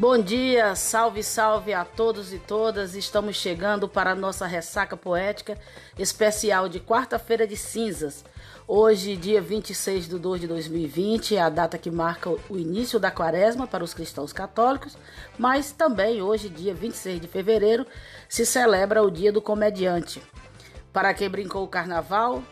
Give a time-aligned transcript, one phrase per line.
[0.00, 2.94] Bom dia, salve, salve a todos e todas.
[2.94, 5.58] Estamos chegando para a nossa ressaca poética
[5.98, 8.24] especial de quarta-feira de cinzas.
[8.66, 13.10] Hoje, dia 26 de 2 de 2020, é a data que marca o início da
[13.10, 14.96] quaresma para os cristãos católicos,
[15.38, 17.86] mas também hoje, dia 26 de fevereiro,
[18.26, 20.22] se celebra o dia do comediante.
[20.94, 22.42] Para quem brincou o carnaval,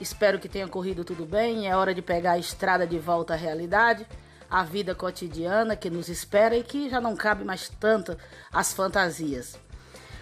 [0.00, 1.68] espero que tenha corrido tudo bem.
[1.68, 4.06] É hora de pegar a estrada de volta à realidade
[4.50, 8.16] a vida cotidiana que nos espera e que já não cabe mais tanto
[8.52, 9.58] as fantasias.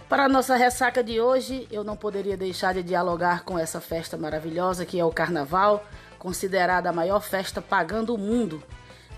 [0.07, 4.15] Para a nossa ressaca de hoje, eu não poderia deixar de dialogar com essa festa
[4.15, 5.83] maravilhosa que é o Carnaval,
[6.19, 8.63] considerada a maior festa pagando o mundo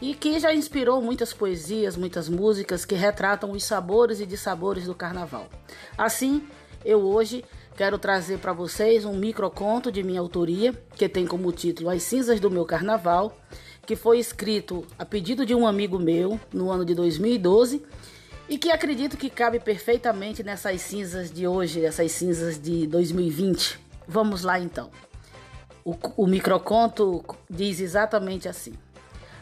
[0.01, 4.95] e que já inspirou muitas poesias, muitas músicas que retratam os sabores e dissabores do
[4.95, 5.47] Carnaval.
[5.97, 6.47] Assim,
[6.85, 7.43] eu hoje
[7.75, 12.39] quero trazer para vocês um microconto de minha autoria, que tem como título As Cinzas
[12.39, 13.37] do Meu Carnaval,
[13.87, 17.81] que foi escrito a pedido de um amigo meu no ano de 2012
[18.49, 23.79] e que acredito que cabe perfeitamente nessas cinzas de hoje, essas cinzas de 2020.
[24.05, 24.91] Vamos lá então.
[25.85, 28.73] O, o microconto diz exatamente assim: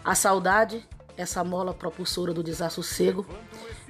[0.04, 3.26] A saudade, essa mola propulsora do desassossego,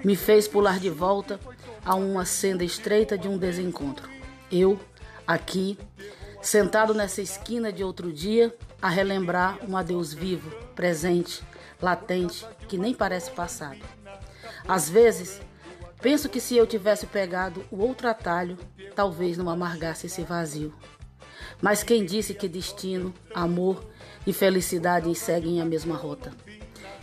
[0.05, 1.37] me fez pular de volta
[1.83, 4.09] a uma senda estreita de um desencontro.
[4.49, 4.80] Eu,
[5.27, 5.77] aqui,
[6.45, 11.43] sentado nessa esquina de outro dia, a relembrar um adeus vivo, presente,
[11.81, 13.79] latente, que nem parece passado.
[14.67, 15.41] Às vezes,
[15.99, 18.59] penso que se eu tivesse pegado o outro atalho,
[18.95, 20.71] talvez não amargasse esse vazio.
[21.59, 23.83] Mas quem disse que destino, amor
[24.25, 26.31] e felicidade seguem a mesma rota?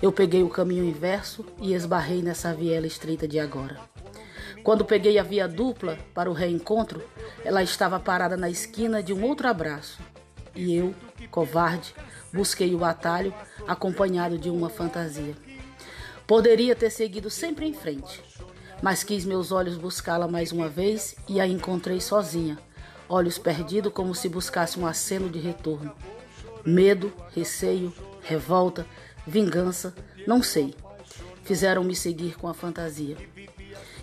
[0.01, 3.92] Eu peguei o caminho inverso e esbarrei nessa viela estreita de agora.
[4.63, 7.03] Quando peguei a via dupla para o reencontro,
[7.45, 10.01] ela estava parada na esquina de um outro abraço,
[10.55, 10.95] e eu,
[11.31, 11.95] covarde,
[12.33, 13.35] busquei o atalho
[13.67, 15.35] acompanhado de uma fantasia.
[16.27, 18.23] Poderia ter seguido sempre em frente,
[18.81, 22.57] mas quis meus olhos buscá-la mais uma vez e a encontrei sozinha,
[23.09, 25.93] olhos perdidos como se buscasse um aceno de retorno.
[26.65, 27.93] Medo, receio,
[28.23, 28.87] revolta,
[29.27, 29.93] vingança,
[30.27, 30.75] não sei.
[31.43, 33.17] Fizeram-me seguir com a fantasia.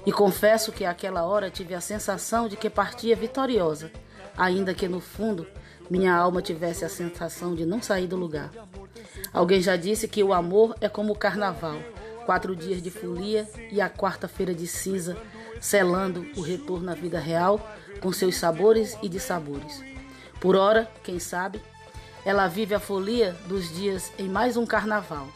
[0.06, 3.92] E confesso que àquela hora tive a sensação de que partia vitoriosa,
[4.38, 5.46] ainda que no fundo
[5.90, 8.52] minha alma tivesse a sensação de não sair do lugar.
[9.34, 11.80] Alguém já disse que o amor é como o carnaval,
[12.26, 15.18] quatro dias de folia e a quarta-feira de cinza,
[15.60, 17.60] selando o retorno à vida real
[18.02, 19.84] com seus sabores e dissabores.
[20.40, 21.62] Por ora, quem sabe,
[22.24, 25.28] ela vive a folia dos dias em mais um carnaval,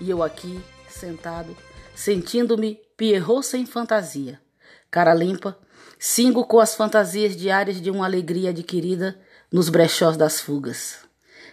[0.00, 1.56] e eu aqui, sentado,
[1.94, 4.38] sentindo-me Pierrot sem fantasia.
[4.90, 5.56] Cara limpa,
[5.98, 9.18] singo com as fantasias diárias de uma alegria adquirida
[9.50, 10.98] nos brechós das fugas.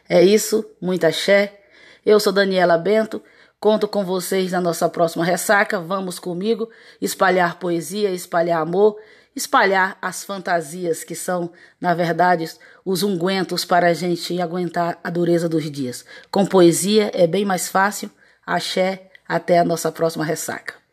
[0.10, 1.62] É isso, muita axé.
[2.06, 3.24] Eu sou Daniela Bento,
[3.62, 5.80] conto com vocês na nossa próxima ressaca.
[5.80, 6.70] Vamos comigo
[7.00, 8.98] espalhar poesia, espalhar amor,
[9.34, 12.46] espalhar as fantasias que são, na verdade,
[12.84, 16.04] os ungüentos para a gente aguentar a dureza dos dias.
[16.30, 18.12] Com poesia é bem mais fácil.
[18.46, 20.86] Axé, até a nossa próxima ressaca.